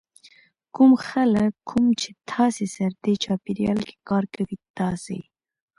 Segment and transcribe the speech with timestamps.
[0.75, 5.19] کوم خلک کوم چې تاسې سره دې چاپېریال کې کار کوي تاسې